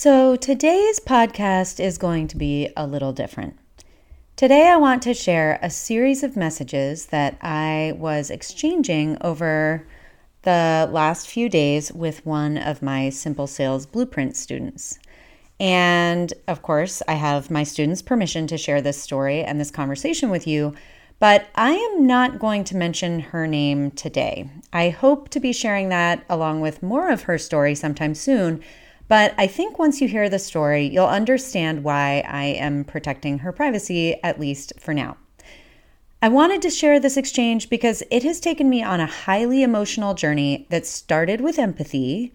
So, 0.00 0.36
today's 0.36 1.00
podcast 1.00 1.80
is 1.84 1.98
going 1.98 2.28
to 2.28 2.36
be 2.36 2.68
a 2.76 2.86
little 2.86 3.12
different. 3.12 3.58
Today, 4.36 4.68
I 4.68 4.76
want 4.76 5.02
to 5.02 5.12
share 5.12 5.58
a 5.60 5.70
series 5.70 6.22
of 6.22 6.36
messages 6.36 7.06
that 7.06 7.36
I 7.42 7.94
was 7.96 8.30
exchanging 8.30 9.18
over 9.22 9.88
the 10.42 10.88
last 10.92 11.26
few 11.26 11.48
days 11.48 11.92
with 11.92 12.24
one 12.24 12.58
of 12.58 12.80
my 12.80 13.10
Simple 13.10 13.48
Sales 13.48 13.86
Blueprint 13.86 14.36
students. 14.36 15.00
And 15.58 16.32
of 16.46 16.62
course, 16.62 17.02
I 17.08 17.14
have 17.14 17.50
my 17.50 17.64
students' 17.64 18.00
permission 18.00 18.46
to 18.46 18.56
share 18.56 18.80
this 18.80 19.02
story 19.02 19.42
and 19.42 19.58
this 19.58 19.72
conversation 19.72 20.30
with 20.30 20.46
you, 20.46 20.76
but 21.18 21.48
I 21.56 21.72
am 21.72 22.06
not 22.06 22.38
going 22.38 22.62
to 22.62 22.76
mention 22.76 23.18
her 23.18 23.48
name 23.48 23.90
today. 23.90 24.48
I 24.72 24.90
hope 24.90 25.28
to 25.30 25.40
be 25.40 25.52
sharing 25.52 25.88
that 25.88 26.24
along 26.30 26.60
with 26.60 26.84
more 26.84 27.10
of 27.10 27.22
her 27.22 27.36
story 27.36 27.74
sometime 27.74 28.14
soon 28.14 28.62
but 29.08 29.34
I 29.38 29.46
think 29.46 29.78
once 29.78 30.02
you 30.02 30.08
hear 30.08 30.28
the 30.28 30.38
story, 30.38 30.86
you'll 30.86 31.06
understand 31.06 31.82
why 31.82 32.22
I 32.28 32.44
am 32.44 32.84
protecting 32.84 33.38
her 33.38 33.52
privacy, 33.52 34.22
at 34.22 34.38
least 34.38 34.74
for 34.78 34.92
now. 34.92 35.16
I 36.20 36.28
wanted 36.28 36.60
to 36.62 36.70
share 36.70 37.00
this 37.00 37.16
exchange 37.16 37.70
because 37.70 38.02
it 38.10 38.22
has 38.24 38.38
taken 38.38 38.68
me 38.68 38.82
on 38.82 39.00
a 39.00 39.06
highly 39.06 39.62
emotional 39.62 40.12
journey 40.14 40.66
that 40.68 40.84
started 40.84 41.40
with 41.40 41.58
empathy, 41.58 42.34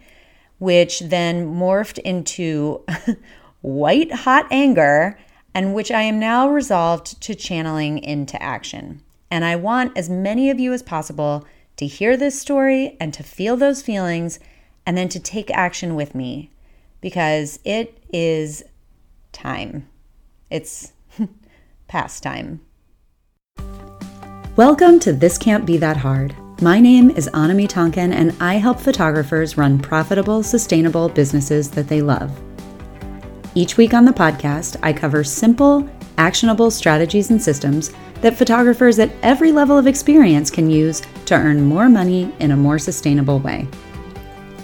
which 0.57 1.01
then 1.01 1.45
morphed 1.45 1.99
into 1.99 2.83
white 3.61 4.11
hot 4.11 4.47
anger, 4.49 5.19
and 5.53 5.75
which 5.75 5.91
I 5.91 6.01
am 6.01 6.19
now 6.19 6.49
resolved 6.49 7.21
to 7.21 7.35
channeling 7.35 7.99
into 7.99 8.41
action. 8.41 9.03
And 9.29 9.45
I 9.45 9.57
want 9.57 9.95
as 9.97 10.09
many 10.09 10.49
of 10.49 10.59
you 10.59 10.73
as 10.73 10.81
possible 10.81 11.45
to 11.75 11.85
hear 11.85 12.17
this 12.17 12.39
story 12.39 12.97
and 12.99 13.13
to 13.13 13.21
feel 13.21 13.57
those 13.57 13.81
feelings 13.81 14.39
and 14.85 14.97
then 14.97 15.09
to 15.09 15.19
take 15.19 15.51
action 15.51 15.95
with 15.95 16.15
me 16.15 16.49
because 17.03 17.59
it 17.65 18.01
is 18.13 18.63
time. 19.33 19.85
It's 20.49 20.93
past 21.89 22.23
time. 22.23 22.61
Welcome 24.55 25.01
to 25.01 25.11
This 25.11 25.37
Can't 25.37 25.65
Be 25.65 25.75
That 25.75 25.97
Hard. 25.97 26.33
My 26.61 26.79
name 26.79 27.09
is 27.09 27.27
Anami 27.33 27.67
Tonkin, 27.67 28.13
and 28.13 28.33
I 28.39 28.53
help 28.53 28.79
photographers 28.79 29.57
run 29.57 29.79
profitable, 29.79 30.43
sustainable 30.43 31.09
businesses 31.09 31.69
that 31.71 31.89
they 31.89 32.01
love. 32.01 32.31
Each 33.53 33.75
week 33.75 33.93
on 33.93 34.05
the 34.05 34.13
podcast, 34.13 34.77
I 34.81 34.93
cover 34.93 35.25
simple, 35.25 35.89
actionable 36.17 36.71
strategies 36.71 37.31
and 37.31 37.41
systems 37.41 37.91
that 38.21 38.37
photographers 38.37 38.97
at 38.99 39.11
every 39.23 39.51
level 39.51 39.77
of 39.77 39.87
experience 39.87 40.49
can 40.49 40.69
use 40.69 41.01
to 41.25 41.35
earn 41.35 41.65
more 41.65 41.89
money 41.89 42.33
in 42.39 42.51
a 42.51 42.57
more 42.57 42.79
sustainable 42.79 43.39
way. 43.39 43.67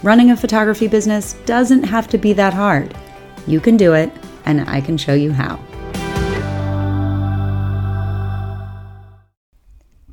Running 0.02 0.32
a 0.32 0.38
photography 0.38 0.88
business 0.88 1.34
doesn't 1.46 1.84
have 1.84 2.08
to 2.08 2.18
be 2.18 2.32
that 2.32 2.54
hard. 2.54 2.96
You 3.46 3.60
can 3.60 3.76
do 3.76 3.94
it, 3.94 4.10
and 4.46 4.62
I 4.70 4.80
can 4.80 4.96
show 4.96 5.14
you 5.14 5.34
how. 5.34 5.60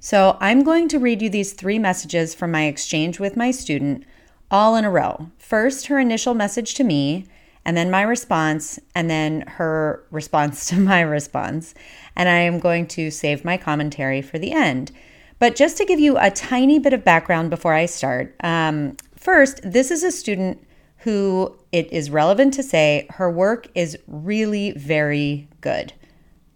So, 0.00 0.36
I'm 0.40 0.64
going 0.64 0.88
to 0.88 0.98
read 0.98 1.22
you 1.22 1.30
these 1.30 1.52
three 1.52 1.78
messages 1.78 2.34
from 2.34 2.50
my 2.50 2.64
exchange 2.64 3.20
with 3.20 3.36
my 3.36 3.52
student 3.52 4.04
all 4.50 4.74
in 4.74 4.84
a 4.84 4.90
row. 4.90 5.30
First, 5.38 5.86
her 5.86 6.00
initial 6.00 6.34
message 6.34 6.74
to 6.74 6.84
me, 6.84 7.26
and 7.64 7.76
then 7.76 7.88
my 7.88 8.02
response, 8.02 8.80
and 8.96 9.08
then 9.08 9.42
her 9.42 10.04
response 10.10 10.66
to 10.66 10.76
my 10.80 11.00
response. 11.00 11.74
And 12.16 12.28
I 12.28 12.38
am 12.38 12.58
going 12.58 12.88
to 12.88 13.12
save 13.12 13.44
my 13.44 13.56
commentary 13.56 14.20
for 14.20 14.40
the 14.40 14.50
end. 14.50 14.90
But 15.38 15.54
just 15.54 15.76
to 15.76 15.84
give 15.84 16.00
you 16.00 16.18
a 16.18 16.30
tiny 16.30 16.80
bit 16.80 16.92
of 16.92 17.04
background 17.04 17.50
before 17.50 17.74
I 17.74 17.86
start, 17.86 18.34
um, 18.42 18.96
First, 19.26 19.60
this 19.64 19.90
is 19.90 20.04
a 20.04 20.12
student 20.12 20.64
who 20.98 21.58
it 21.72 21.92
is 21.92 22.10
relevant 22.10 22.54
to 22.54 22.62
say 22.62 23.08
her 23.10 23.28
work 23.28 23.66
is 23.74 23.98
really 24.06 24.70
very 24.70 25.48
good, 25.60 25.92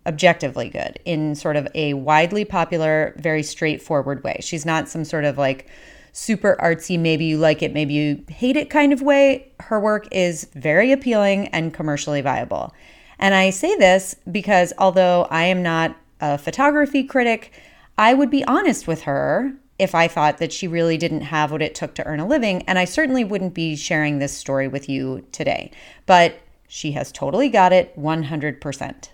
objectively 0.06 0.68
good, 0.68 1.00
in 1.04 1.34
sort 1.34 1.56
of 1.56 1.66
a 1.74 1.94
widely 1.94 2.44
popular, 2.44 3.12
very 3.18 3.42
straightforward 3.42 4.22
way. 4.22 4.36
She's 4.38 4.64
not 4.64 4.88
some 4.88 5.04
sort 5.04 5.24
of 5.24 5.36
like 5.36 5.68
super 6.12 6.56
artsy, 6.62 6.96
maybe 6.96 7.24
you 7.24 7.38
like 7.38 7.60
it, 7.60 7.74
maybe 7.74 7.94
you 7.94 8.24
hate 8.28 8.56
it 8.56 8.70
kind 8.70 8.92
of 8.92 9.02
way. 9.02 9.50
Her 9.58 9.80
work 9.80 10.06
is 10.12 10.44
very 10.54 10.92
appealing 10.92 11.48
and 11.48 11.74
commercially 11.74 12.20
viable. 12.20 12.72
And 13.18 13.34
I 13.34 13.50
say 13.50 13.74
this 13.74 14.14
because 14.30 14.72
although 14.78 15.26
I 15.28 15.42
am 15.42 15.64
not 15.64 15.96
a 16.20 16.38
photography 16.38 17.02
critic, 17.02 17.50
I 17.98 18.14
would 18.14 18.30
be 18.30 18.44
honest 18.44 18.86
with 18.86 19.02
her 19.02 19.54
if 19.80 19.94
I 19.94 20.06
thought 20.06 20.38
that 20.38 20.52
she 20.52 20.68
really 20.68 20.98
didn't 20.98 21.22
have 21.22 21.50
what 21.50 21.62
it 21.62 21.74
took 21.74 21.94
to 21.94 22.06
earn 22.06 22.20
a 22.20 22.26
living. 22.26 22.62
And 22.62 22.78
I 22.78 22.84
certainly 22.84 23.24
wouldn't 23.24 23.54
be 23.54 23.76
sharing 23.76 24.18
this 24.18 24.36
story 24.36 24.68
with 24.68 24.88
you 24.88 25.26
today. 25.32 25.70
But 26.06 26.38
she 26.68 26.92
has 26.92 27.10
totally 27.10 27.48
got 27.48 27.72
it 27.72 27.98
100%. 27.98 29.08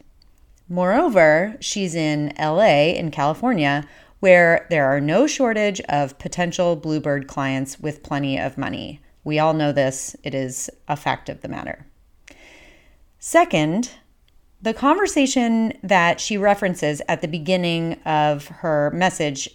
Moreover, 0.68 1.56
she's 1.60 1.94
in 1.94 2.34
LA 2.38 2.88
in 2.88 3.10
California, 3.10 3.86
where 4.20 4.66
there 4.68 4.86
are 4.86 5.00
no 5.00 5.26
shortage 5.26 5.80
of 5.88 6.18
potential 6.18 6.74
Bluebird 6.74 7.28
clients 7.28 7.78
with 7.78 8.02
plenty 8.02 8.38
of 8.38 8.58
money. 8.58 9.00
We 9.22 9.38
all 9.38 9.54
know 9.54 9.72
this, 9.72 10.16
it 10.22 10.34
is 10.34 10.68
a 10.88 10.96
fact 10.96 11.28
of 11.28 11.42
the 11.42 11.48
matter. 11.48 11.86
Second, 13.18 13.92
the 14.60 14.74
conversation 14.74 15.72
that 15.82 16.20
she 16.20 16.36
references 16.36 17.00
at 17.08 17.20
the 17.20 17.28
beginning 17.28 17.94
of 18.04 18.48
her 18.48 18.90
message 18.92 19.48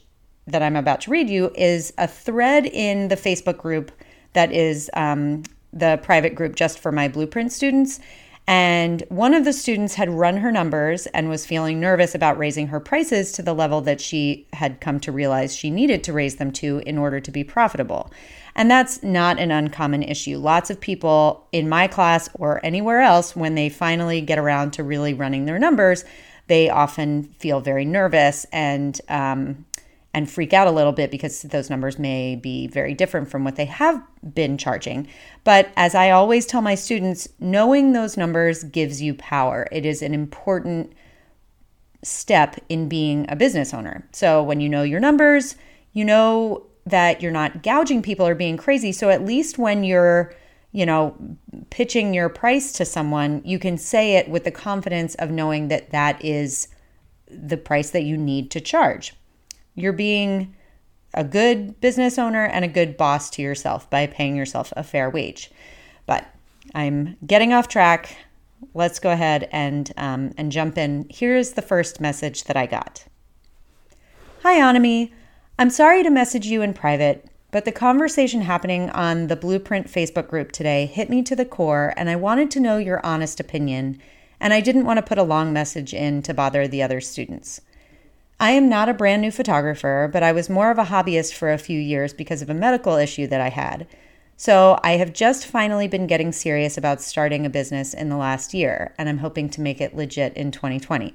that 0.47 0.61
I'm 0.61 0.75
about 0.75 1.01
to 1.01 1.11
read 1.11 1.29
you 1.29 1.51
is 1.55 1.93
a 1.97 2.07
thread 2.07 2.65
in 2.65 3.07
the 3.07 3.15
Facebook 3.15 3.57
group 3.57 3.91
that 4.33 4.51
is 4.51 4.89
um, 4.93 5.43
the 5.73 5.99
private 6.03 6.35
group 6.35 6.55
just 6.55 6.79
for 6.79 6.91
my 6.91 7.07
blueprint 7.07 7.51
students. 7.51 7.99
And 8.47 9.03
one 9.09 9.33
of 9.33 9.45
the 9.45 9.53
students 9.53 9.95
had 9.95 10.09
run 10.09 10.37
her 10.37 10.51
numbers 10.51 11.05
and 11.07 11.29
was 11.29 11.45
feeling 11.45 11.79
nervous 11.79 12.15
about 12.15 12.37
raising 12.37 12.67
her 12.67 12.79
prices 12.79 13.31
to 13.33 13.43
the 13.43 13.53
level 13.53 13.81
that 13.81 14.01
she 14.01 14.47
had 14.53 14.81
come 14.81 14.99
to 15.01 15.11
realize 15.11 15.55
she 15.55 15.69
needed 15.69 16.03
to 16.05 16.13
raise 16.13 16.37
them 16.37 16.51
to 16.53 16.81
in 16.85 16.97
order 16.97 17.19
to 17.19 17.31
be 17.31 17.43
profitable. 17.43 18.11
And 18.55 18.69
that's 18.69 19.01
not 19.03 19.39
an 19.39 19.51
uncommon 19.51 20.03
issue. 20.03 20.37
Lots 20.37 20.69
of 20.69 20.81
people 20.81 21.47
in 21.51 21.69
my 21.69 21.87
class 21.87 22.29
or 22.33 22.59
anywhere 22.65 22.99
else, 22.99 23.35
when 23.35 23.55
they 23.55 23.69
finally 23.69 24.21
get 24.21 24.39
around 24.39 24.71
to 24.71 24.83
really 24.83 25.13
running 25.13 25.45
their 25.45 25.59
numbers, 25.59 26.03
they 26.47 26.69
often 26.69 27.23
feel 27.39 27.61
very 27.61 27.85
nervous 27.85 28.45
and 28.51 28.99
um, 29.07 29.65
and 30.13 30.29
freak 30.29 30.53
out 30.53 30.67
a 30.67 30.71
little 30.71 30.91
bit 30.91 31.09
because 31.09 31.41
those 31.43 31.69
numbers 31.69 31.97
may 31.97 32.35
be 32.35 32.67
very 32.67 32.93
different 32.93 33.29
from 33.29 33.43
what 33.43 33.55
they 33.55 33.65
have 33.65 34.03
been 34.33 34.57
charging. 34.57 35.07
But 35.43 35.69
as 35.77 35.95
I 35.95 36.11
always 36.11 36.45
tell 36.45 36.61
my 36.61 36.75
students, 36.75 37.29
knowing 37.39 37.93
those 37.93 38.17
numbers 38.17 38.63
gives 38.65 39.01
you 39.01 39.13
power. 39.13 39.67
It 39.71 39.85
is 39.85 40.01
an 40.01 40.13
important 40.13 40.93
step 42.03 42.57
in 42.67 42.89
being 42.89 43.25
a 43.29 43.35
business 43.35 43.73
owner. 43.73 44.07
So 44.11 44.43
when 44.43 44.59
you 44.59 44.67
know 44.67 44.83
your 44.83 44.99
numbers, 44.99 45.55
you 45.93 46.03
know 46.03 46.65
that 46.85 47.21
you're 47.21 47.31
not 47.31 47.63
gouging 47.63 48.01
people 48.01 48.27
or 48.27 48.35
being 48.35 48.57
crazy. 48.57 48.91
So 48.91 49.09
at 49.09 49.23
least 49.23 49.57
when 49.57 49.83
you're 49.83 50.33
you 50.71 50.85
know, 50.85 51.15
pitching 51.69 52.13
your 52.13 52.29
price 52.29 52.71
to 52.73 52.85
someone, 52.85 53.41
you 53.43 53.59
can 53.59 53.77
say 53.77 54.15
it 54.15 54.29
with 54.29 54.45
the 54.45 54.51
confidence 54.51 55.15
of 55.15 55.29
knowing 55.29 55.67
that 55.67 55.91
that 55.91 56.23
is 56.23 56.69
the 57.27 57.57
price 57.57 57.89
that 57.91 58.03
you 58.03 58.17
need 58.17 58.51
to 58.51 58.61
charge. 58.61 59.13
You're 59.75 59.93
being 59.93 60.55
a 61.13 61.23
good 61.23 61.79
business 61.81 62.17
owner 62.17 62.45
and 62.45 62.63
a 62.63 62.69
good 62.69 62.97
boss 62.97 63.29
to 63.31 63.41
yourself 63.41 63.89
by 63.89 64.07
paying 64.07 64.35
yourself 64.35 64.71
a 64.75 64.83
fair 64.83 65.09
wage. 65.09 65.51
But 66.05 66.27
I'm 66.73 67.17
getting 67.25 67.53
off 67.53 67.67
track. 67.67 68.15
Let's 68.73 68.99
go 68.99 69.11
ahead 69.11 69.49
and 69.51 69.91
um, 69.97 70.31
and 70.37 70.51
jump 70.51 70.77
in. 70.77 71.07
Here's 71.09 71.53
the 71.53 71.61
first 71.61 71.99
message 71.99 72.45
that 72.45 72.55
I 72.55 72.65
got. 72.65 73.05
Hi, 74.43 74.59
Anami. 74.59 75.11
I'm 75.59 75.69
sorry 75.69 76.03
to 76.03 76.09
message 76.09 76.47
you 76.47 76.61
in 76.61 76.73
private, 76.73 77.27
but 77.51 77.65
the 77.65 77.71
conversation 77.71 78.41
happening 78.41 78.89
on 78.91 79.27
the 79.27 79.35
Blueprint 79.35 79.87
Facebook 79.87 80.27
group 80.27 80.51
today 80.51 80.85
hit 80.85 81.09
me 81.09 81.21
to 81.23 81.35
the 81.35 81.45
core, 81.45 81.93
and 81.97 82.09
I 82.09 82.15
wanted 82.15 82.49
to 82.51 82.59
know 82.59 82.77
your 82.77 83.05
honest 83.05 83.39
opinion. 83.39 83.99
And 84.39 84.53
I 84.53 84.61
didn't 84.61 84.85
want 84.85 84.97
to 84.97 85.03
put 85.03 85.19
a 85.19 85.23
long 85.23 85.53
message 85.53 85.93
in 85.93 86.23
to 86.23 86.33
bother 86.33 86.67
the 86.67 86.81
other 86.81 86.99
students. 86.99 87.61
I 88.41 88.53
am 88.53 88.67
not 88.67 88.89
a 88.89 88.95
brand 88.95 89.21
new 89.21 89.29
photographer, 89.29 90.09
but 90.11 90.23
I 90.23 90.31
was 90.31 90.49
more 90.49 90.71
of 90.71 90.79
a 90.79 90.85
hobbyist 90.85 91.31
for 91.31 91.51
a 91.51 91.59
few 91.59 91.79
years 91.79 92.11
because 92.11 92.41
of 92.41 92.49
a 92.49 92.55
medical 92.55 92.95
issue 92.95 93.27
that 93.27 93.39
I 93.39 93.49
had. 93.49 93.85
So 94.35 94.79
I 94.83 94.93
have 94.93 95.13
just 95.13 95.45
finally 95.45 95.87
been 95.87 96.07
getting 96.07 96.31
serious 96.31 96.75
about 96.75 97.01
starting 97.01 97.45
a 97.45 97.51
business 97.51 97.93
in 97.93 98.09
the 98.09 98.17
last 98.17 98.55
year, 98.55 98.95
and 98.97 99.07
I'm 99.07 99.19
hoping 99.19 99.47
to 99.51 99.61
make 99.61 99.79
it 99.79 99.95
legit 99.95 100.35
in 100.35 100.49
2020. 100.49 101.13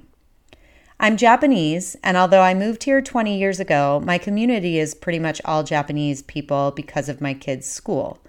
I'm 1.01 1.17
Japanese, 1.17 1.97
and 2.01 2.15
although 2.15 2.43
I 2.43 2.53
moved 2.53 2.85
here 2.85 3.01
20 3.01 3.37
years 3.37 3.59
ago, 3.59 4.01
my 4.05 4.17
community 4.17 4.79
is 4.79 4.95
pretty 4.95 5.19
much 5.19 5.41
all 5.43 5.63
Japanese 5.63 6.21
people 6.21 6.71
because 6.71 7.09
of 7.09 7.19
my 7.19 7.33
kids' 7.33 7.67
school. 7.67 8.19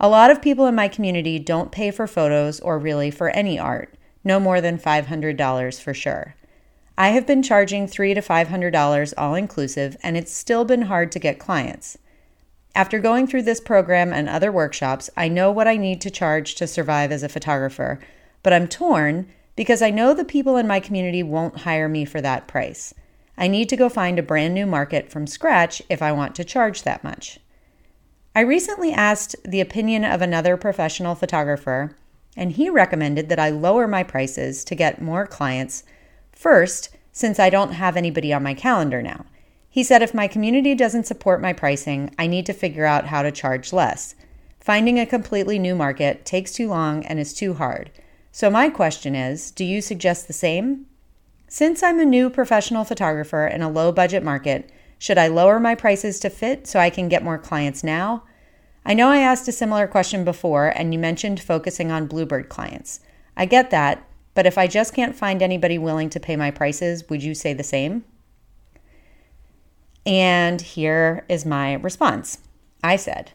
A 0.00 0.08
lot 0.08 0.32
of 0.32 0.42
people 0.42 0.66
in 0.66 0.74
my 0.74 0.88
community 0.88 1.38
don't 1.38 1.70
pay 1.70 1.92
for 1.92 2.08
photos 2.08 2.58
or 2.58 2.76
really 2.76 3.12
for 3.12 3.30
any 3.30 3.56
art, 3.56 3.94
no 4.24 4.40
more 4.40 4.60
than 4.60 4.78
$500 4.78 5.80
for 5.80 5.94
sure. 5.94 6.34
I 6.98 7.10
have 7.10 7.26
been 7.26 7.42
charging 7.42 7.86
three 7.86 8.14
to 8.14 8.22
five 8.22 8.48
hundred 8.48 8.70
dollars 8.70 9.12
all 9.18 9.34
inclusive, 9.34 9.96
and 10.02 10.16
it's 10.16 10.32
still 10.32 10.64
been 10.64 10.82
hard 10.82 11.12
to 11.12 11.18
get 11.18 11.38
clients. 11.38 11.98
After 12.74 12.98
going 12.98 13.26
through 13.26 13.42
this 13.42 13.60
program 13.60 14.12
and 14.12 14.28
other 14.28 14.50
workshops, 14.50 15.10
I 15.16 15.28
know 15.28 15.50
what 15.50 15.68
I 15.68 15.76
need 15.76 16.00
to 16.02 16.10
charge 16.10 16.54
to 16.56 16.66
survive 16.66 17.12
as 17.12 17.22
a 17.22 17.28
photographer, 17.28 17.98
but 18.42 18.52
I'm 18.52 18.68
torn 18.68 19.28
because 19.56 19.82
I 19.82 19.90
know 19.90 20.14
the 20.14 20.24
people 20.24 20.56
in 20.56 20.66
my 20.66 20.80
community 20.80 21.22
won't 21.22 21.60
hire 21.60 21.88
me 21.88 22.04
for 22.04 22.20
that 22.20 22.46
price. 22.46 22.94
I 23.36 23.48
need 23.48 23.68
to 23.70 23.76
go 23.76 23.88
find 23.88 24.18
a 24.18 24.22
brand 24.22 24.54
new 24.54 24.66
market 24.66 25.10
from 25.10 25.26
scratch 25.26 25.82
if 25.90 26.00
I 26.00 26.12
want 26.12 26.34
to 26.36 26.44
charge 26.44 26.82
that 26.82 27.04
much. 27.04 27.38
I 28.34 28.40
recently 28.40 28.92
asked 28.92 29.36
the 29.44 29.60
opinion 29.60 30.04
of 30.04 30.22
another 30.22 30.56
professional 30.56 31.14
photographer, 31.14 31.96
and 32.36 32.52
he 32.52 32.68
recommended 32.68 33.28
that 33.28 33.38
I 33.38 33.50
lower 33.50 33.86
my 33.86 34.02
prices 34.02 34.64
to 34.64 34.74
get 34.74 35.00
more 35.00 35.26
clients 35.26 35.84
first, 36.36 36.90
since 37.10 37.40
I 37.40 37.50
don't 37.50 37.72
have 37.72 37.96
anybody 37.96 38.32
on 38.32 38.42
my 38.42 38.54
calendar 38.54 39.02
now. 39.02 39.24
He 39.68 39.82
said 39.82 40.02
if 40.02 40.14
my 40.14 40.28
community 40.28 40.74
doesn't 40.74 41.06
support 41.06 41.40
my 41.40 41.52
pricing, 41.52 42.14
I 42.18 42.26
need 42.26 42.46
to 42.46 42.52
figure 42.52 42.84
out 42.84 43.06
how 43.06 43.22
to 43.22 43.32
charge 43.32 43.72
less. 43.72 44.14
Finding 44.60 44.98
a 44.98 45.06
completely 45.06 45.58
new 45.58 45.74
market 45.74 46.24
takes 46.24 46.52
too 46.52 46.68
long 46.68 47.04
and 47.06 47.18
is 47.18 47.34
too 47.34 47.54
hard. 47.54 47.90
So, 48.32 48.50
my 48.50 48.68
question 48.68 49.14
is 49.14 49.50
do 49.50 49.64
you 49.64 49.80
suggest 49.80 50.26
the 50.26 50.32
same? 50.32 50.86
Since 51.48 51.82
I'm 51.82 52.00
a 52.00 52.04
new 52.04 52.28
professional 52.28 52.84
photographer 52.84 53.46
in 53.46 53.62
a 53.62 53.70
low 53.70 53.92
budget 53.92 54.22
market, 54.22 54.70
should 54.98 55.18
I 55.18 55.28
lower 55.28 55.60
my 55.60 55.74
prices 55.74 56.18
to 56.20 56.30
fit 56.30 56.66
so 56.66 56.78
I 56.78 56.90
can 56.90 57.08
get 57.08 57.24
more 57.24 57.38
clients 57.38 57.84
now? 57.84 58.24
I 58.84 58.94
know 58.94 59.08
I 59.08 59.18
asked 59.18 59.48
a 59.48 59.52
similar 59.52 59.86
question 59.86 60.24
before 60.24 60.68
and 60.68 60.92
you 60.92 60.98
mentioned 60.98 61.40
focusing 61.40 61.90
on 61.90 62.06
Bluebird 62.06 62.48
clients. 62.48 63.00
I 63.36 63.46
get 63.46 63.70
that, 63.70 64.06
but 64.36 64.46
if 64.46 64.58
I 64.58 64.66
just 64.66 64.94
can't 64.94 65.16
find 65.16 65.42
anybody 65.42 65.78
willing 65.78 66.10
to 66.10 66.20
pay 66.20 66.36
my 66.36 66.50
prices, 66.50 67.08
would 67.08 67.22
you 67.22 67.34
say 67.34 67.54
the 67.54 67.64
same? 67.64 68.04
And 70.04 70.60
here 70.60 71.24
is 71.26 71.46
my 71.46 71.72
response 71.74 72.38
I 72.84 72.96
said, 72.96 73.32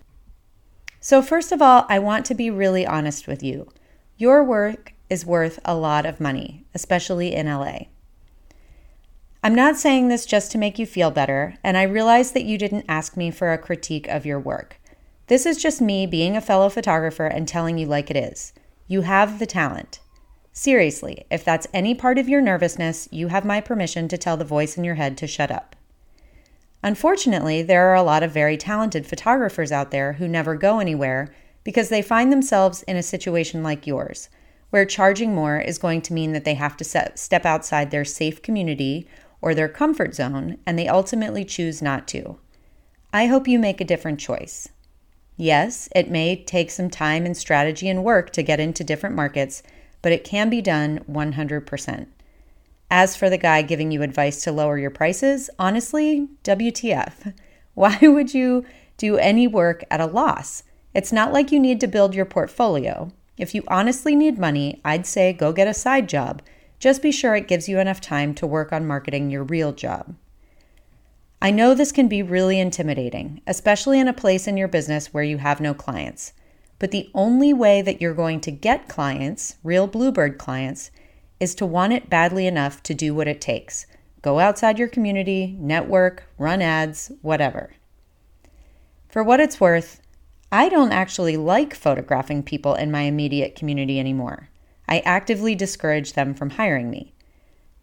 So, 1.02 1.24
first 1.24 1.52
of 1.52 1.60
all, 1.60 1.88
I 1.90 1.98
want 1.98 2.26
to 2.28 2.36
be 2.36 2.52
really 2.52 2.86
honest 2.86 3.28
with 3.28 3.42
you. 3.42 3.68
Your 4.16 4.44
work 4.44 4.94
is 5.10 5.26
worth 5.26 5.60
a 5.66 5.76
lot 5.76 6.06
of 6.06 6.22
money, 6.22 6.66
especially 6.76 7.34
in 7.34 7.48
LA. 7.48 7.88
I'm 9.44 9.56
not 9.56 9.78
saying 9.78 10.08
this 10.08 10.28
just 10.28 10.52
to 10.52 10.60
make 10.60 10.78
you 10.78 10.86
feel 10.86 11.10
better, 11.10 11.56
and 11.64 11.78
I 11.78 11.84
realize 11.84 12.34
that 12.34 12.46
you 12.46 12.60
didn't 12.60 12.86
ask 12.88 13.18
me 13.18 13.32
for 13.32 13.52
a 13.52 13.58
critique 13.58 14.08
of 14.08 14.24
your 14.24 14.40
work. 14.40 14.80
This 15.26 15.48
is 15.48 15.60
just 15.60 15.82
me 15.82 16.06
being 16.06 16.38
a 16.38 16.42
fellow 16.42 16.70
photographer 16.70 17.26
and 17.26 17.48
telling 17.48 17.80
you 17.80 17.88
like 17.88 18.12
it 18.12 18.16
is. 18.16 18.54
You 18.88 19.02
have 19.02 19.40
the 19.40 19.48
talent. 19.48 20.00
Seriously, 20.54 21.26
if 21.32 21.46
that's 21.46 21.68
any 21.74 21.96
part 21.96 22.18
of 22.18 22.28
your 22.28 22.42
nervousness, 22.42 23.08
you 23.12 23.30
have 23.30 23.46
my 23.46 23.62
permission 23.62 24.08
to 24.10 24.18
tell 24.18 24.36
the 24.36 24.44
voice 24.44 24.78
in 24.78 24.84
your 24.84 24.96
head 24.96 25.18
to 25.18 25.28
shut 25.28 25.50
up. 25.50 25.76
Unfortunately, 26.84 27.62
there 27.62 27.88
are 27.90 27.96
a 27.96 28.04
lot 28.04 28.24
of 28.24 28.32
very 28.32 28.58
talented 28.58 29.06
photographers 29.06 29.72
out 29.72 29.92
there 29.92 30.14
who 30.14 30.28
never 30.28 30.56
go 30.56 30.80
anywhere 30.80 31.34
because 31.64 31.90
they 31.90 32.02
find 32.02 32.32
themselves 32.32 32.84
in 32.84 32.98
a 32.98 33.04
situation 33.04 33.64
like 33.64 33.86
yours, 33.86 34.30
where 34.72 34.86
charging 34.86 35.36
more 35.36 35.60
is 35.60 35.78
going 35.78 36.02
to 36.02 36.14
mean 36.14 36.34
that 36.34 36.44
they 36.44 36.56
have 36.56 36.76
to 36.78 36.84
set, 36.84 37.20
step 37.20 37.46
outside 37.46 37.92
their 37.92 38.06
safe 38.06 38.42
community 38.42 39.08
or 39.42 39.54
their 39.54 39.70
comfort 39.70 40.16
zone, 40.16 40.58
and 40.66 40.78
they 40.78 40.88
ultimately 40.88 41.46
choose 41.46 41.82
not 41.82 42.08
to. 42.08 42.38
I 43.14 43.28
hope 43.28 43.48
you 43.48 43.60
make 43.60 43.80
a 43.80 43.86
different 43.86 44.20
choice. 44.20 44.70
Yes, 45.38 45.88
it 45.96 46.10
may 46.10 46.36
take 46.44 46.72
some 46.72 46.90
time 46.90 47.26
and 47.26 47.38
strategy 47.38 47.90
and 47.90 48.04
work 48.04 48.32
to 48.32 48.44
get 48.44 48.60
into 48.60 48.84
different 48.84 49.16
markets, 49.16 49.64
but 50.02 50.12
it 50.12 50.24
can 50.24 50.50
be 50.50 50.62
done 50.62 51.00
100%. 51.10 52.08
As 52.90 53.16
for 53.16 53.30
the 53.30 53.38
guy 53.38 53.62
giving 53.62 53.92
you 53.92 54.02
advice 54.02 54.44
to 54.44 54.52
lower 54.52 54.78
your 54.78 54.90
prices, 54.90 55.50
honestly, 55.58 56.28
WTF. 56.44 57.34
Why 57.74 57.98
would 58.02 58.34
you 58.34 58.66
do 58.98 59.18
any 59.18 59.48
work 59.48 59.84
at 59.90 60.02
a 60.02 60.06
loss? 60.06 60.64
It's 60.94 61.14
not 61.14 61.32
like 61.32 61.52
you 61.52 61.60
need 61.60 61.80
to 61.80 61.88
build 61.88 62.14
your 62.14 62.26
portfolio. 62.26 63.12
If 63.38 63.56
you 63.56 63.64
honestly 63.68 64.16
need 64.16 64.38
money, 64.38 64.82
I'd 64.84 65.06
say 65.06 65.32
go 65.32 65.54
get 65.54 65.68
a 65.68 65.74
side 65.74 66.10
job 66.10 66.42
just 66.82 67.04
be 67.04 67.12
sure 67.12 67.36
it 67.36 67.48
gives 67.48 67.70
you 67.70 67.80
enough 67.80 68.02
time 68.02 68.34
to 68.34 68.48
work 68.48 68.74
on 68.74 68.88
marketing 68.88 69.30
your 69.30 69.44
real 69.44 69.72
job. 69.72 70.16
I 71.40 71.52
know 71.52 71.76
this 71.76 71.92
can 71.92 72.08
be 72.08 72.24
really 72.24 72.60
intimidating, 72.60 73.40
especially 73.46 74.00
in 74.00 74.08
a 74.08 74.14
place 74.14 74.48
in 74.48 74.58
your 74.58 74.68
business 74.68 75.14
where 75.14 75.24
you 75.24 75.38
have 75.38 75.62
no 75.62 75.76
clients. 75.76 76.34
But 76.82 76.90
the 76.90 77.12
only 77.14 77.54
way 77.54 77.84
that 77.84 78.02
you're 78.02 78.16
going 78.16 78.42
to 78.42 78.50
get 78.50 78.88
clients, 78.88 79.58
real 79.64 79.86
Bluebird 79.86 80.40
clients, 80.40 80.90
is 81.40 81.54
to 81.56 81.66
want 81.68 81.94
it 81.94 82.10
badly 82.10 82.48
enough 82.48 82.82
to 82.82 82.96
do 82.96 83.14
what 83.14 83.28
it 83.28 83.40
takes. 83.40 83.86
Go 84.24 84.40
outside 84.40 84.80
your 84.80 84.88
community, 84.88 85.56
network, 85.60 86.24
run 86.40 86.60
ads, 86.60 87.12
whatever. 87.22 87.76
For 89.08 89.24
what 89.24 89.40
it's 89.40 89.62
worth, 89.62 90.02
I 90.52 90.70
don't 90.70 90.92
actually 90.92 91.38
like 91.38 91.76
photographing 91.76 92.42
people 92.42 92.74
in 92.74 92.90
my 92.90 93.02
immediate 93.02 93.54
community 93.54 94.00
anymore. 94.00 94.50
I 94.90 95.02
actively 95.02 95.54
discourage 95.54 96.14
them 96.14 96.34
from 96.34 96.50
hiring 96.50 96.90
me. 96.90 97.14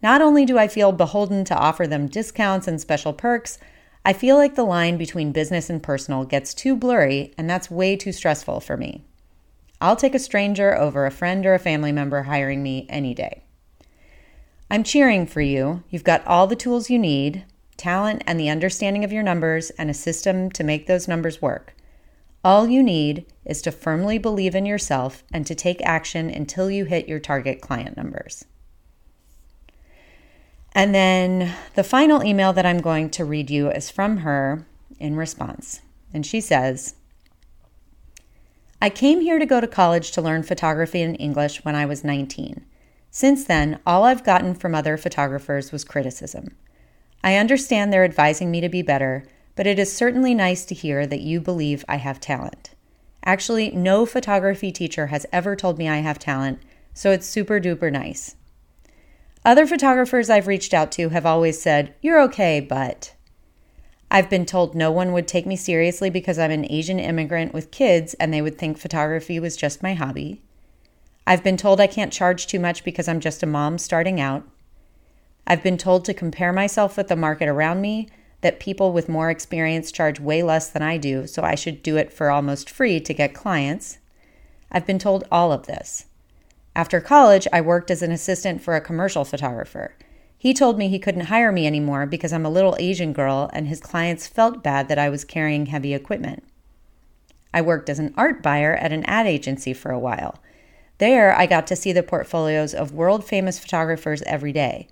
Not 0.03 0.21
only 0.21 0.43
do 0.43 0.57
I 0.57 0.67
feel 0.67 0.91
beholden 0.91 1.45
to 1.45 1.57
offer 1.57 1.87
them 1.87 2.07
discounts 2.07 2.67
and 2.67 2.81
special 2.81 3.13
perks, 3.13 3.59
I 4.05 4.13
feel 4.13 4.37
like 4.37 4.55
the 4.55 4.63
line 4.63 4.97
between 4.97 5.31
business 5.31 5.69
and 5.69 5.83
personal 5.83 6.25
gets 6.25 6.53
too 6.53 6.75
blurry, 6.75 7.33
and 7.37 7.49
that's 7.49 7.69
way 7.69 7.95
too 7.95 8.11
stressful 8.11 8.59
for 8.61 8.77
me. 8.77 9.03
I'll 9.81 9.95
take 9.95 10.15
a 10.15 10.19
stranger 10.19 10.77
over 10.77 11.05
a 11.05 11.11
friend 11.11 11.45
or 11.45 11.53
a 11.53 11.59
family 11.59 11.91
member 11.91 12.23
hiring 12.23 12.63
me 12.63 12.85
any 12.89 13.13
day. 13.13 13.43
I'm 14.69 14.83
cheering 14.83 15.25
for 15.25 15.41
you. 15.41 15.83
You've 15.89 16.03
got 16.03 16.25
all 16.27 16.47
the 16.47 16.55
tools 16.55 16.89
you 16.89 16.99
need 16.99 17.45
talent 17.79 18.21
and 18.27 18.39
the 18.39 18.49
understanding 18.49 19.03
of 19.03 19.11
your 19.11 19.23
numbers, 19.23 19.71
and 19.71 19.89
a 19.89 19.93
system 19.93 20.51
to 20.51 20.63
make 20.63 20.85
those 20.85 21.07
numbers 21.07 21.41
work. 21.41 21.73
All 22.43 22.67
you 22.67 22.83
need 22.83 23.25
is 23.45 23.61
to 23.63 23.71
firmly 23.71 24.17
believe 24.19 24.53
in 24.53 24.65
yourself 24.65 25.23
and 25.33 25.47
to 25.47 25.55
take 25.55 25.81
action 25.83 26.29
until 26.29 26.69
you 26.69 26.85
hit 26.85 27.07
your 27.07 27.19
target 27.19 27.61
client 27.61 27.97
numbers. 27.97 28.45
And 30.79 30.95
then 30.95 31.53
the 31.75 31.83
final 31.83 32.23
email 32.23 32.53
that 32.53 32.65
I'm 32.65 32.79
going 32.79 33.09
to 33.09 33.25
read 33.25 33.49
you 33.49 33.69
is 33.69 33.91
from 33.91 34.19
her 34.19 34.65
in 34.97 35.17
response. 35.17 35.81
And 36.13 36.25
she 36.25 36.39
says, 36.39 36.95
I 38.81 38.89
came 38.89 39.19
here 39.19 39.39
to 39.39 39.45
go 39.45 39.59
to 39.59 39.67
college 39.67 40.11
to 40.11 40.21
learn 40.21 40.43
photography 40.43 41.01
and 41.01 41.19
English 41.19 41.65
when 41.65 41.75
I 41.75 41.85
was 41.85 42.05
19. 42.05 42.65
Since 43.11 43.43
then, 43.43 43.81
all 43.85 44.05
I've 44.05 44.23
gotten 44.23 44.55
from 44.55 44.73
other 44.73 44.95
photographers 44.95 45.73
was 45.73 45.83
criticism. 45.83 46.55
I 47.25 47.35
understand 47.35 47.91
they're 47.91 48.05
advising 48.05 48.49
me 48.49 48.61
to 48.61 48.69
be 48.69 48.81
better, 48.81 49.25
but 49.57 49.67
it 49.67 49.79
is 49.79 49.91
certainly 49.91 50.33
nice 50.33 50.63
to 50.63 50.73
hear 50.73 51.05
that 51.05 51.19
you 51.19 51.41
believe 51.41 51.83
I 51.89 51.97
have 51.97 52.21
talent. 52.21 52.69
Actually, 53.25 53.71
no 53.71 54.05
photography 54.05 54.71
teacher 54.71 55.07
has 55.07 55.25
ever 55.33 55.57
told 55.57 55.77
me 55.77 55.89
I 55.89 55.97
have 55.97 56.19
talent, 56.19 56.61
so 56.93 57.11
it's 57.11 57.27
super 57.27 57.59
duper 57.59 57.91
nice. 57.91 58.37
Other 59.45 59.65
photographers 59.65 60.29
I've 60.29 60.47
reached 60.47 60.73
out 60.73 60.91
to 60.93 61.09
have 61.09 61.25
always 61.25 61.61
said, 61.61 61.95
You're 62.01 62.21
okay, 62.23 62.59
but. 62.59 63.13
I've 64.11 64.29
been 64.29 64.45
told 64.45 64.75
no 64.75 64.91
one 64.91 65.13
would 65.13 65.27
take 65.27 65.45
me 65.45 65.55
seriously 65.55 66.09
because 66.09 66.39
I'm 66.39 66.51
an 66.51 66.69
Asian 66.69 66.99
immigrant 66.99 67.53
with 67.53 67.71
kids 67.71 68.15
and 68.15 68.33
they 68.33 68.41
would 68.41 68.57
think 68.57 68.77
photography 68.77 69.39
was 69.39 69.55
just 69.55 69.83
my 69.83 69.93
hobby. 69.93 70.41
I've 71.27 71.43
been 71.43 71.57
told 71.57 71.79
I 71.79 71.87
can't 71.87 72.11
charge 72.11 72.47
too 72.47 72.59
much 72.59 72.83
because 72.83 73.07
I'm 73.07 73.19
just 73.19 73.43
a 73.43 73.45
mom 73.45 73.77
starting 73.77 74.19
out. 74.19 74.43
I've 75.45 75.63
been 75.63 75.77
told 75.77 76.05
to 76.05 76.13
compare 76.13 76.51
myself 76.51 76.97
with 76.97 77.07
the 77.07 77.15
market 77.15 77.47
around 77.47 77.81
me 77.81 78.09
that 78.41 78.59
people 78.59 78.93
with 78.93 79.09
more 79.09 79.29
experience 79.29 79.91
charge 79.91 80.19
way 80.19 80.41
less 80.43 80.69
than 80.69 80.81
I 80.81 80.97
do, 80.97 81.27
so 81.27 81.43
I 81.43 81.55
should 81.55 81.83
do 81.83 81.97
it 81.97 82.11
for 82.11 82.31
almost 82.31 82.69
free 82.69 82.99
to 83.01 83.13
get 83.13 83.33
clients. 83.33 83.99
I've 84.71 84.87
been 84.87 84.99
told 84.99 85.23
all 85.31 85.51
of 85.51 85.67
this. 85.67 86.05
After 86.75 87.01
college, 87.01 87.47
I 87.51 87.61
worked 87.61 87.91
as 87.91 88.01
an 88.01 88.11
assistant 88.11 88.61
for 88.61 88.75
a 88.75 88.81
commercial 88.81 89.25
photographer. 89.25 89.95
He 90.37 90.53
told 90.53 90.77
me 90.77 90.87
he 90.87 90.99
couldn't 90.99 91.25
hire 91.25 91.51
me 91.51 91.67
anymore 91.67 92.05
because 92.05 92.31
I'm 92.31 92.45
a 92.45 92.49
little 92.49 92.77
Asian 92.79 93.11
girl 93.11 93.49
and 93.51 93.67
his 93.67 93.81
clients 93.81 94.27
felt 94.27 94.63
bad 94.63 94.87
that 94.87 94.99
I 94.99 95.09
was 95.09 95.25
carrying 95.25 95.65
heavy 95.65 95.93
equipment. 95.93 96.43
I 97.53 97.61
worked 97.61 97.89
as 97.89 97.99
an 97.99 98.13
art 98.15 98.41
buyer 98.41 98.75
at 98.75 98.93
an 98.93 99.03
ad 99.05 99.27
agency 99.27 99.73
for 99.73 99.91
a 99.91 99.99
while. 99.99 100.39
There, 100.99 101.35
I 101.35 101.45
got 101.45 101.67
to 101.67 101.75
see 101.75 101.91
the 101.91 102.03
portfolios 102.03 102.73
of 102.73 102.93
world 102.93 103.25
famous 103.25 103.59
photographers 103.59 104.21
every 104.23 104.53
day. 104.53 104.87